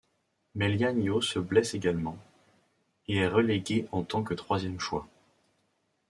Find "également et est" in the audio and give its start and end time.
1.75-3.27